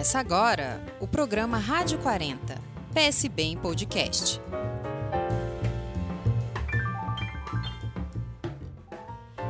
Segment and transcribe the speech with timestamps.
[0.00, 2.54] Começa agora o programa Rádio 40,
[2.94, 4.40] PSB em podcast.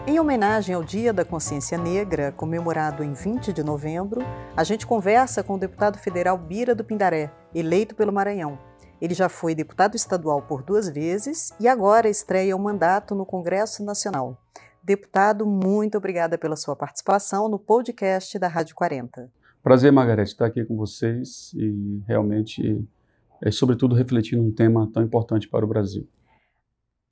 [0.08, 4.22] Em homenagem ao Dia da Consciência Negra, comemorado em 20 de novembro,
[4.56, 8.58] a gente conversa com o deputado federal Bira do Pindaré, eleito pelo Maranhão.
[9.00, 13.24] Ele já foi deputado estadual por duas vezes e agora estreia o um mandato no
[13.24, 14.36] Congresso Nacional.
[14.82, 19.30] Deputado, muito obrigada pela sua participação no podcast da Rádio 40.
[19.62, 22.82] Prazer, Margarete, estar aqui com vocês e realmente,
[23.42, 26.08] é, sobretudo, refletir um tema tão importante para o Brasil.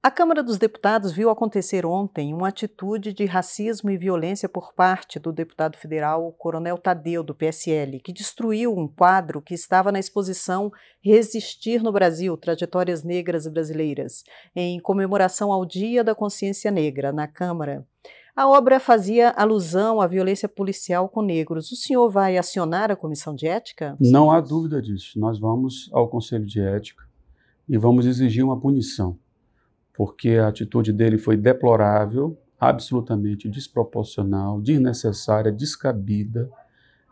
[0.00, 5.18] A Câmara dos Deputados viu acontecer ontem uma atitude de racismo e violência por parte
[5.18, 10.72] do deputado federal Coronel Tadeu, do PSL, que destruiu um quadro que estava na exposição
[11.02, 14.22] Resistir no Brasil Trajetórias Negras Brasileiras,
[14.54, 17.84] em comemoração ao Dia da Consciência Negra, na Câmara.
[18.38, 21.72] A obra fazia alusão à violência policial com negros.
[21.72, 23.96] O senhor vai acionar a comissão de ética?
[23.98, 25.18] Não há dúvida disso.
[25.18, 27.02] Nós vamos ao Conselho de Ética
[27.68, 29.18] e vamos exigir uma punição,
[29.92, 36.48] porque a atitude dele foi deplorável, absolutamente desproporcional, desnecessária, descabida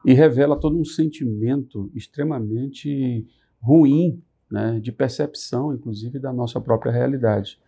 [0.05, 3.27] e revela todo um sentimento extremamente
[3.61, 7.59] ruim, né, de percepção, inclusive, da nossa própria realidade.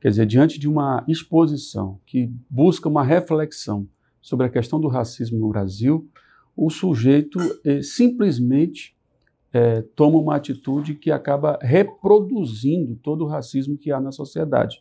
[0.00, 3.88] Quer dizer, diante de uma exposição que busca uma reflexão
[4.20, 6.08] sobre a questão do racismo no Brasil,
[6.56, 8.96] o sujeito eh, simplesmente
[9.52, 14.80] eh, toma uma atitude que acaba reproduzindo todo o racismo que há na sociedade.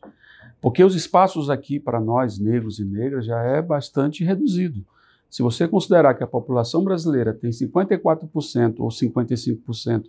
[0.62, 4.86] Porque os espaços aqui para nós, negros e negras, já é bastante reduzido.
[5.30, 10.06] Se você considerar que a população brasileira tem 54% ou 55%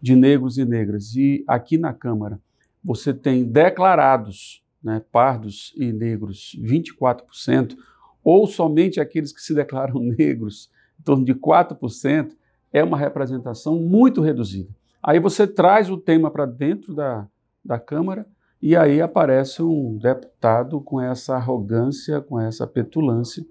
[0.00, 2.40] de negros e negras, e aqui na Câmara
[2.84, 7.76] você tem declarados, né, pardos e negros, 24%,
[8.24, 12.32] ou somente aqueles que se declaram negros, em torno de 4%,
[12.72, 14.70] é uma representação muito reduzida.
[15.02, 17.28] Aí você traz o tema para dentro da,
[17.64, 18.26] da Câmara
[18.60, 23.44] e aí aparece um deputado com essa arrogância, com essa petulância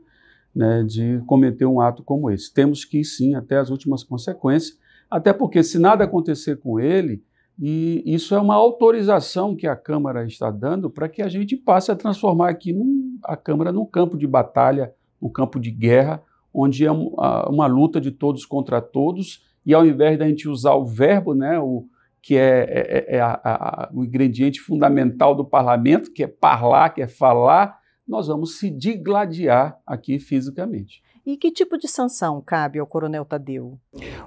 [0.55, 2.53] né, de cometer um ato como esse.
[2.53, 4.79] Temos que ir sim até as últimas consequências,
[5.09, 7.21] até porque se nada acontecer com ele,
[7.63, 11.91] e isso é uma autorização que a Câmara está dando para que a gente passe
[11.91, 14.91] a transformar aqui num, a Câmara num campo de batalha,
[15.21, 19.85] num campo de guerra, onde é uma, uma luta de todos contra todos, e ao
[19.85, 21.85] invés da gente usar o verbo, né, o,
[22.19, 26.89] que é, é, é, é a, a, o ingrediente fundamental do parlamento, que é falar,
[26.89, 31.03] que é falar, nós vamos se digladiar aqui fisicamente.
[31.23, 33.79] E que tipo de sanção cabe ao Coronel Tadeu?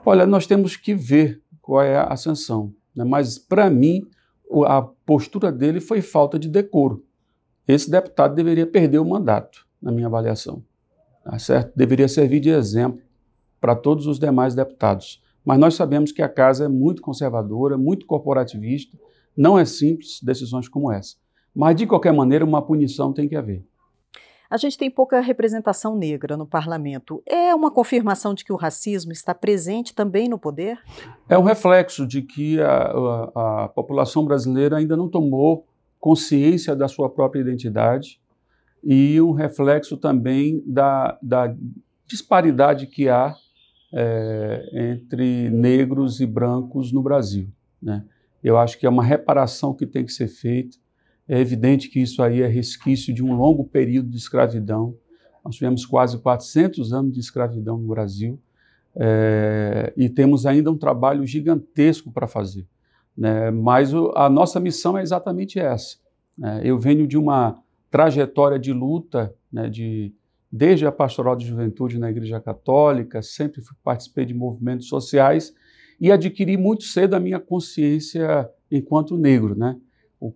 [0.07, 2.73] Olha, nós temos que ver qual é a sanção.
[2.95, 3.05] Né?
[3.05, 4.07] Mas, para mim,
[4.67, 7.05] a postura dele foi falta de decoro.
[7.67, 10.63] Esse deputado deveria perder o mandato, na minha avaliação.
[11.25, 11.73] Tá certo?
[11.75, 13.01] Deveria servir de exemplo
[13.61, 15.23] para todos os demais deputados.
[15.45, 18.99] Mas nós sabemos que a casa é muito conservadora, muito corporativista,
[19.37, 21.17] não é simples decisões como essa.
[21.55, 23.65] Mas, de qualquer maneira, uma punição tem que haver.
[24.55, 27.21] A gente tem pouca representação negra no parlamento.
[27.27, 30.79] É uma confirmação de que o racismo está presente também no poder?
[31.29, 32.93] É um reflexo de que a,
[33.35, 35.67] a, a população brasileira ainda não tomou
[35.99, 38.21] consciência da sua própria identidade
[38.85, 41.53] e um reflexo também da, da
[42.07, 43.35] disparidade que há
[43.93, 47.49] é, entre negros e brancos no Brasil.
[47.83, 48.05] Né?
[48.41, 50.84] Eu acho que é uma reparação que tem que ser feita
[51.29, 54.97] é evidente que isso aí é resquício de um longo período de escravidão.
[55.45, 58.39] Nós tivemos quase 400 anos de escravidão no Brasil
[58.97, 62.67] é, e temos ainda um trabalho gigantesco para fazer.
[63.17, 63.51] Né?
[63.51, 65.97] Mas o, a nossa missão é exatamente essa.
[66.37, 66.61] Né?
[66.65, 67.57] Eu venho de uma
[67.91, 70.13] trajetória de luta, né, de,
[70.51, 75.55] desde a pastoral de juventude na Igreja Católica, sempre participei de movimentos sociais
[76.01, 79.77] e adquiri muito cedo a minha consciência enquanto negro, né?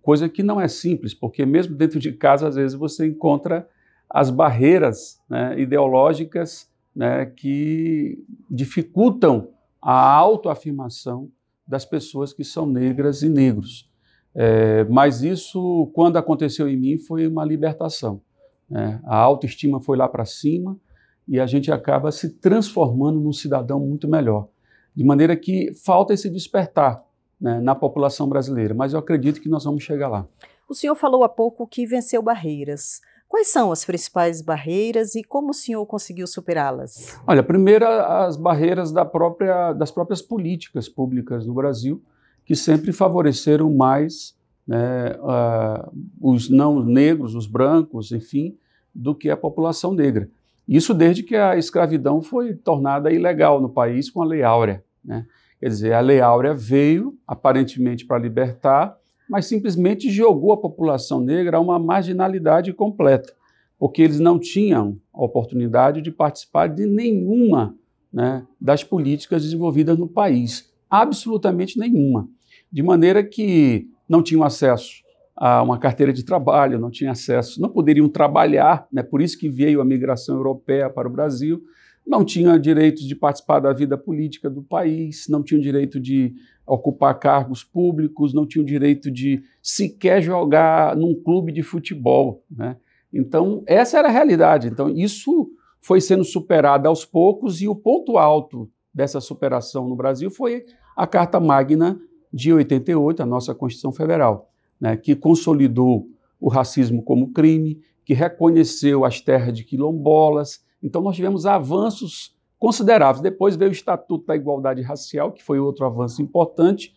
[0.01, 3.67] Coisa que não é simples, porque mesmo dentro de casa, às vezes, você encontra
[4.09, 9.49] as barreiras né, ideológicas né, que dificultam
[9.81, 11.31] a autoafirmação
[11.67, 13.89] das pessoas que são negras e negros.
[14.33, 18.21] É, mas isso, quando aconteceu em mim, foi uma libertação.
[18.69, 18.99] Né?
[19.05, 20.77] A autoestima foi lá para cima
[21.27, 24.47] e a gente acaba se transformando num cidadão muito melhor.
[24.95, 27.03] De maneira que falta esse despertar
[27.39, 30.27] né, na população brasileira, mas eu acredito que nós vamos chegar lá.
[30.67, 33.01] O senhor falou há pouco que venceu barreiras.
[33.27, 37.15] Quais são as principais barreiras e como o senhor conseguiu superá-las?
[37.27, 42.01] Olha, primeiro as barreiras da própria, das próprias políticas públicas no Brasil,
[42.43, 44.35] que sempre favoreceram mais
[44.67, 48.57] né, uh, os não negros, os brancos, enfim,
[48.93, 50.29] do que a população negra.
[50.67, 54.83] Isso desde que a escravidão foi tornada ilegal no país com a Lei Áurea.
[55.03, 55.25] Né?
[55.59, 58.97] Quer dizer, a Lei Áurea veio aparentemente para libertar,
[59.29, 63.33] mas simplesmente jogou a população negra a uma marginalidade completa,
[63.77, 67.75] porque eles não tinham a oportunidade de participar de nenhuma
[68.11, 72.27] né, das políticas desenvolvidas no país, absolutamente nenhuma.
[72.71, 75.03] De maneira que não tinham acesso
[75.35, 79.49] a uma carteira de trabalho, não tinham acesso, não poderiam trabalhar, né, por isso que
[79.49, 81.61] veio a migração europeia para o Brasil,
[82.09, 86.33] não tinham direitos de participar da vida política do país, não tinham direito de
[86.65, 92.43] ocupar cargos públicos, não tinham direito de sequer jogar num clube de futebol.
[92.49, 92.77] Né?
[93.13, 94.67] Então, essa era a realidade.
[94.67, 100.31] Então, isso foi sendo superado aos poucos, e o ponto alto dessa superação no Brasil
[100.31, 100.65] foi
[100.97, 102.01] a Carta Magna
[102.33, 104.49] de 88, a nossa Constituição Federal,
[104.81, 104.97] né?
[104.97, 106.07] que consolidou
[106.39, 110.67] o racismo como crime, que reconheceu as terras de quilombolas.
[110.81, 113.21] Então, nós tivemos avanços consideráveis.
[113.21, 116.93] Depois veio o Estatuto da Igualdade Racial, que foi outro avanço importante,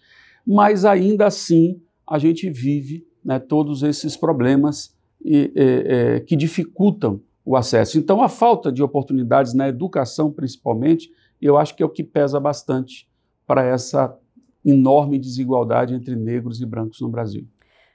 [0.46, 4.94] mas ainda assim a gente vive né, todos esses problemas
[5.24, 7.98] e, e, e, que dificultam o acesso.
[7.98, 12.38] Então, a falta de oportunidades na educação, principalmente, eu acho que é o que pesa
[12.38, 13.08] bastante
[13.46, 14.16] para essa
[14.64, 17.46] enorme desigualdade entre negros e brancos no Brasil.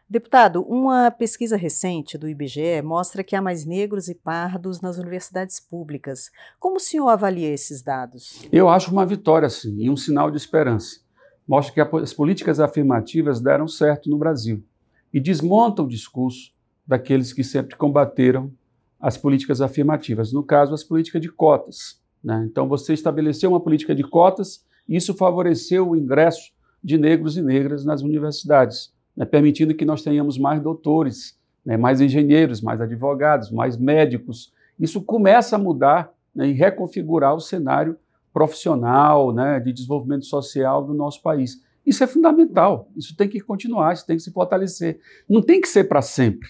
[0.10, 5.60] Deputado, uma pesquisa recente do IBGE mostra que há mais negros e pardos nas universidades
[5.60, 6.32] públicas.
[6.58, 8.42] Como o senhor avalia esses dados?
[8.50, 11.02] Eu acho uma vitória, sim, e um sinal de esperança.
[11.46, 14.64] Mostra que as políticas afirmativas deram certo no Brasil
[15.14, 16.54] e desmonta o discurso
[16.88, 18.50] daqueles que sempre combateram
[18.98, 22.02] as políticas afirmativas, no caso, as políticas de cotas.
[22.24, 22.48] Né?
[22.50, 27.42] Então, você estabeleceu uma política de cotas e isso favoreceu o ingresso de negros e
[27.42, 31.36] negras nas universidades né, permitindo que nós tenhamos mais doutores,
[31.66, 34.54] né, mais engenheiros, mais advogados, mais médicos.
[34.80, 37.98] Isso começa a mudar né, e reconfigurar o cenário
[38.32, 41.60] profissional, né, de desenvolvimento social do nosso país.
[41.84, 45.00] Isso é fundamental, isso tem que continuar, isso tem que se fortalecer.
[45.28, 46.50] Não tem que ser para sempre,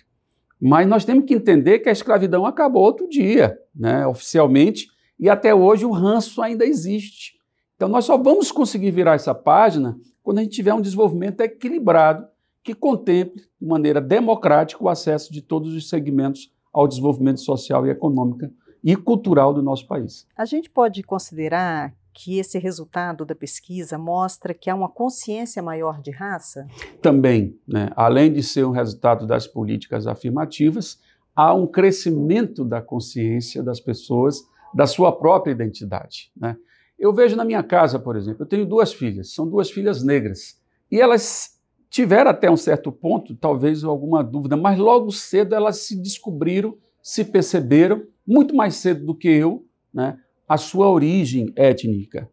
[0.60, 4.88] mas nós temos que entender que a escravidão acabou outro dia, né, oficialmente,
[5.18, 7.38] e até hoje o ranço ainda existe.
[7.75, 12.28] Então nós só vamos conseguir virar essa página quando a gente tiver um desenvolvimento equilibrado
[12.68, 17.90] que contemple de maneira democrática o acesso de todos os segmentos ao desenvolvimento social e
[17.90, 18.52] econômico
[18.84, 20.28] e cultural do nosso país.
[20.36, 26.02] A gente pode considerar que esse resultado da pesquisa mostra que há uma consciência maior
[26.02, 26.68] de raça?
[27.02, 27.90] Também, né?
[27.96, 31.00] além de ser um resultado das políticas afirmativas,
[31.34, 36.34] há um crescimento da consciência das pessoas da sua própria identidade.
[36.36, 36.58] Né?
[37.00, 40.60] Eu vejo na minha casa, por exemplo, eu tenho duas filhas, são duas filhas negras,
[40.92, 41.56] e elas
[41.89, 47.24] tiveram até um certo ponto, talvez alguma dúvida, mas logo cedo elas se descobriram, se
[47.24, 50.18] perceberam, muito mais cedo do que eu, né,
[50.48, 52.30] a sua origem étnica.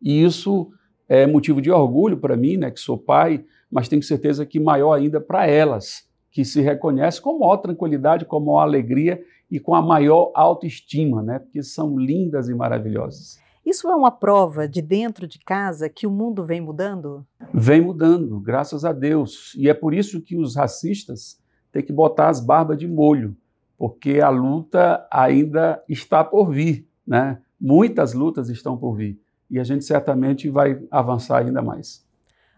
[0.00, 0.70] E isso
[1.08, 4.92] é motivo de orgulho para mim, né, que sou pai, mas tenho certeza que maior
[4.92, 9.20] ainda para elas, que se reconhecem com maior tranquilidade, com maior alegria
[9.50, 13.43] e com a maior autoestima, né, porque são lindas e maravilhosas.
[13.64, 17.26] Isso é uma prova de dentro de casa que o mundo vem mudando?
[17.52, 19.54] Vem mudando, graças a Deus.
[19.56, 21.40] E é por isso que os racistas
[21.72, 23.34] têm que botar as barbas de molho,
[23.78, 27.40] porque a luta ainda está por vir, né?
[27.58, 29.18] Muitas lutas estão por vir
[29.50, 32.03] e a gente certamente vai avançar ainda mais.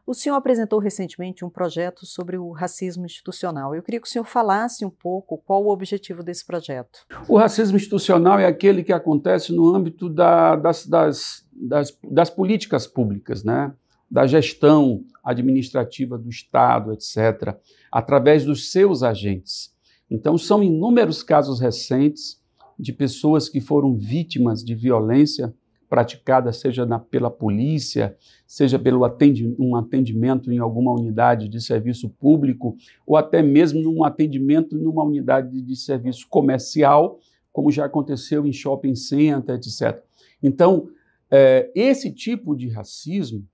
[0.07, 3.75] O senhor apresentou recentemente um projeto sobre o racismo institucional.
[3.75, 7.01] Eu queria que o senhor falasse um pouco qual o objetivo desse projeto.
[7.29, 12.87] O racismo institucional é aquele que acontece no âmbito da, das, das, das, das políticas
[12.87, 13.75] públicas, né?
[14.09, 17.57] da gestão administrativa do Estado, etc.,
[17.91, 19.75] através dos seus agentes.
[20.09, 22.41] Então, são inúmeros casos recentes
[22.79, 25.53] de pessoas que foram vítimas de violência
[25.89, 28.17] praticada, seja na, pela polícia,
[28.47, 32.77] seja pelo atendi um atendimento em alguma unidade de serviço público,
[33.07, 37.19] ou até mesmo num atendimento numa unidade de serviço comercial,
[37.53, 40.03] como já aconteceu em shopping center, etc.
[40.43, 40.89] Então,
[41.31, 43.45] é, esse tipo de racismo,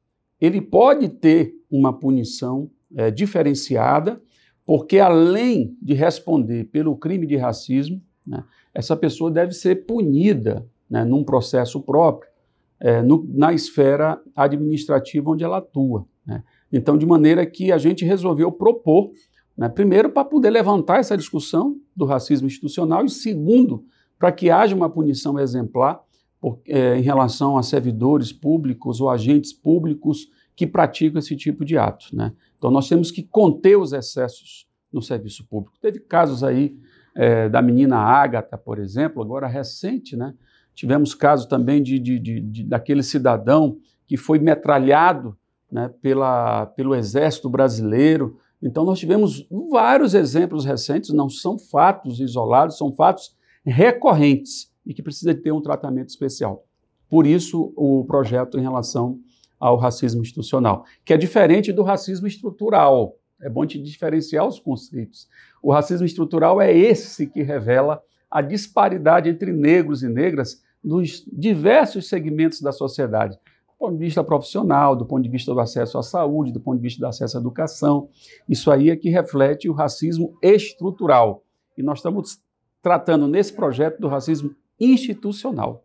[0.41, 4.21] ele pode ter uma punição é, diferenciada,
[4.67, 11.07] porque além de responder pelo crime de racismo, né, essa pessoa deve ser punida né,
[11.07, 12.31] num processo próprio,
[12.79, 16.07] é, no, na esfera administrativa onde ela atua.
[16.27, 16.45] Né.
[16.71, 19.11] Então, de maneira que a gente resolveu propor,
[19.57, 23.87] né, primeiro, para poder levantar essa discussão do racismo institucional, e segundo,
[24.19, 26.03] para que haja uma punição exemplar
[26.39, 31.79] por, é, em relação a servidores públicos ou agentes públicos que praticam esse tipo de
[31.79, 32.15] ato.
[32.15, 32.35] Né.
[32.59, 35.79] Então, nós temos que conter os excessos no serviço público.
[35.81, 36.77] Teve casos aí
[37.15, 40.35] é, da menina Ágata, por exemplo, agora recente, né?
[40.75, 45.37] Tivemos caso também de, de, de, de daquele cidadão que foi metralhado
[45.71, 48.39] né, pela, pelo exército brasileiro.
[48.63, 55.03] Então, nós tivemos vários exemplos recentes, não são fatos isolados, são fatos recorrentes e que
[55.03, 56.65] precisa ter um tratamento especial.
[57.09, 59.19] Por isso, o projeto em relação
[59.59, 63.17] ao racismo institucional, que é diferente do racismo estrutural.
[63.41, 65.29] É bom te diferenciar os conceitos.
[65.63, 72.09] O racismo estrutural é esse que revela a disparidade entre negros e negras nos diversos
[72.09, 76.03] segmentos da sociedade, do ponto de vista profissional, do ponto de vista do acesso à
[76.03, 78.09] saúde, do ponto de vista do acesso à educação.
[78.49, 81.45] Isso aí é que reflete o racismo estrutural.
[81.77, 82.41] E nós estamos
[82.81, 85.85] tratando nesse projeto do racismo institucional.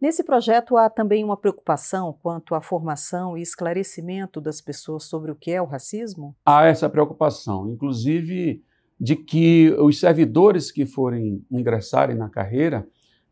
[0.00, 5.36] Nesse projeto há também uma preocupação quanto à formação e esclarecimento das pessoas sobre o
[5.36, 6.34] que é o racismo?
[6.44, 8.62] Há essa preocupação, inclusive
[8.98, 12.86] de que os servidores que forem ingressarem na carreira,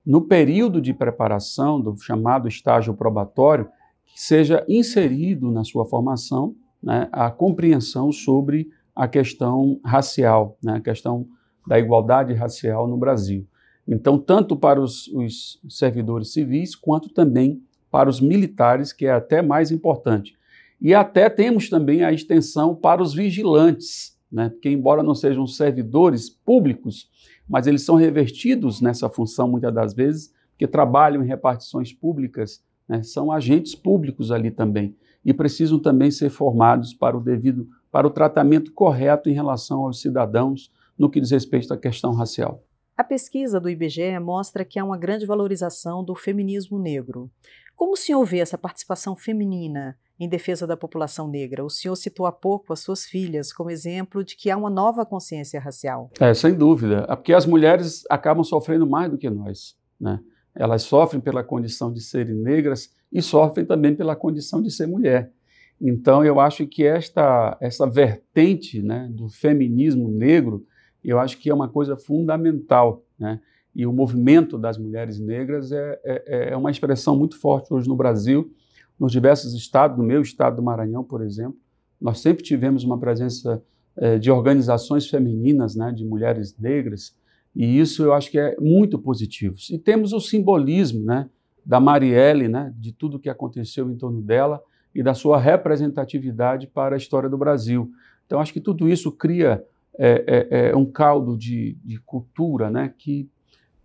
[0.05, 3.69] no período de preparação do chamado estágio probatório,
[4.15, 11.27] seja inserido na sua formação né, a compreensão sobre a questão racial, né, a questão
[11.67, 13.47] da igualdade racial no Brasil.
[13.89, 19.43] Então, tanto para os, os, servidores civis, quanto também para os militares, que é até
[19.43, 20.35] mais importante.
[20.81, 24.49] E até temos também a extensão para os vigilantes, né?
[24.49, 27.09] porque, embora não sejam servidores públicos,
[27.49, 33.01] mas eles são revertidos nessa função muitas das vezes, porque trabalham em repartições públicas, né?
[33.05, 38.11] são agentes públicos ali também, e precisam também ser formados para o devido, para o
[38.11, 42.61] tratamento correto em relação aos cidadãos no que diz respeito à questão racial.
[42.97, 47.31] A pesquisa do IBGE mostra que há uma grande valorização do feminismo negro.
[47.77, 51.65] Como o senhor vê essa participação feminina em defesa da população negra?
[51.65, 55.05] O senhor citou há pouco as suas filhas como exemplo de que há uma nova
[55.05, 56.11] consciência racial.
[56.21, 57.07] É, sem dúvida.
[57.09, 59.77] É porque as mulheres acabam sofrendo mais do que nós.
[60.01, 60.21] Né?
[60.55, 65.33] Elas sofrem pela condição de serem negras e sofrem também pela condição de ser mulher.
[65.81, 70.65] Então, eu acho que esta, essa vertente né, do feminismo negro
[71.05, 73.05] eu acho que é uma coisa fundamental.
[73.19, 73.39] Né?
[73.77, 77.95] E o movimento das mulheres negras é, é, é, uma expressão muito forte hoje no
[77.95, 78.51] Brasil,
[78.99, 81.57] nos diversos estados, no meu estado do Maranhão, por exemplo.
[82.01, 83.63] Nós sempre tivemos uma presença
[83.97, 87.17] é, de organizações femininas, né, de mulheres negras,
[87.55, 89.57] e isso eu acho que é muito positivo.
[89.71, 91.29] E temos o simbolismo né,
[91.65, 94.61] da Marielle, né, de tudo que aconteceu em torno dela
[94.95, 97.91] e da sua representatividade para a história do Brasil.
[98.27, 99.65] Então, acho que tudo isso cria
[99.97, 103.29] é, é um caldo de, de cultura né, que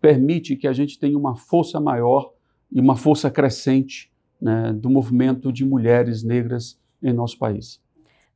[0.01, 2.34] permite que a gente tenha uma força maior
[2.72, 4.09] e uma força crescente
[4.41, 7.81] né, do movimento de mulheres negras em nosso país.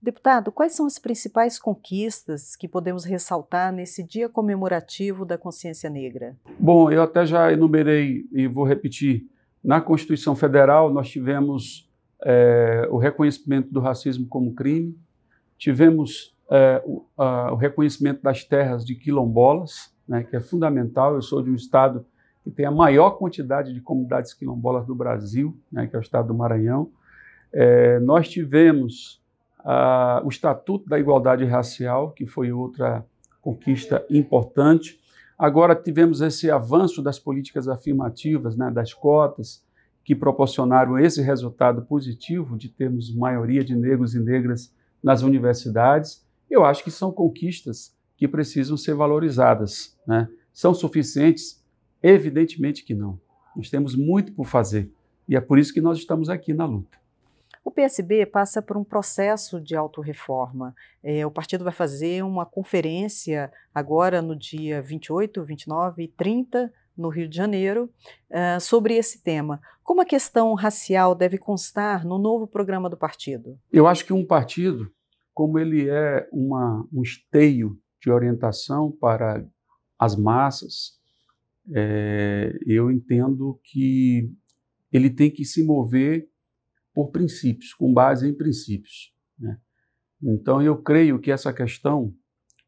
[0.01, 6.35] Deputado, quais são as principais conquistas que podemos ressaltar nesse dia comemorativo da consciência negra?
[6.59, 9.25] Bom, eu até já enumerei e vou repetir.
[9.63, 11.89] Na Constituição Federal, nós tivemos
[12.21, 14.97] é, o reconhecimento do racismo como crime,
[15.57, 21.15] tivemos é, o, a, o, reconhecimento das terras de quilombolas, né, que é fundamental.
[21.15, 22.05] Eu sou de um estado
[22.43, 26.27] que tem a maior quantidade de comunidades quilombolas do Brasil, né, que é o estado
[26.27, 26.91] do Maranhão.
[27.51, 29.21] É, nós tivemos
[29.59, 33.05] a, o Estatuto da Igualdade Racial, que foi outra
[33.41, 34.99] conquista importante.
[35.37, 39.63] Agora tivemos esse avanço das políticas afirmativas, né, das cotas,
[40.03, 46.23] que proporcionaram esse resultado positivo de termos maioria de negros e negras nas universidades
[46.53, 49.97] eu acho que são conquistas que precisam ser valorizadas.
[50.05, 50.29] Né?
[50.53, 51.62] São suficientes?
[52.03, 53.19] Evidentemente que não.
[53.55, 54.91] Nós temos muito por fazer
[55.27, 57.01] e é por isso que nós estamos aqui na luta.
[57.63, 60.75] O PSB passa por um processo de autorreforma.
[61.01, 67.09] É, o partido vai fazer uma conferência agora no dia 28, 29 e 30 no
[67.09, 67.89] Rio de Janeiro,
[68.29, 69.59] uh, sobre esse tema.
[69.83, 73.57] Como a questão racial deve constar no novo programa do partido?
[73.71, 74.91] Eu acho que um partido
[75.33, 79.45] como ele é uma, um esteio de orientação para
[79.97, 80.99] as massas,
[81.71, 84.31] é, eu entendo que
[84.91, 86.27] ele tem que se mover
[86.93, 89.13] por princípios, com base em princípios.
[89.39, 89.57] Né?
[90.21, 92.13] Então, eu creio que essa questão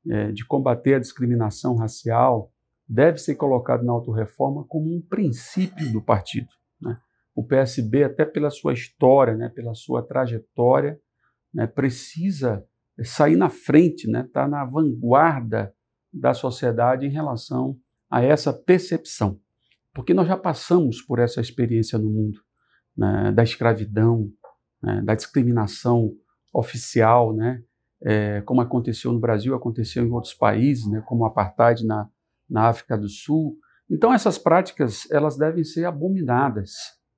[0.09, 2.51] é, de combater a discriminação racial
[2.87, 6.49] deve ser colocada na autorreforma como um princípio do partido.
[6.81, 6.97] Né?
[7.35, 10.99] O PSB, até pela sua história, né, pela sua trajetória,
[11.53, 12.65] né, precisa
[13.03, 15.73] sair na frente, né, estar tá na vanguarda
[16.13, 17.77] da sociedade em relação
[18.15, 19.41] a essa percepção.
[19.93, 22.39] Porque nós já passamos por essa experiência no mundo,
[22.95, 24.31] né, da escravidão,
[24.81, 26.15] né, da discriminação
[26.53, 27.61] oficial, né,
[28.01, 32.09] é, como aconteceu no Brasil, aconteceu em outros países, né, como o apartheid na,
[32.49, 33.57] na África do Sul.
[33.91, 36.71] Então essas práticas elas devem ser abominadas,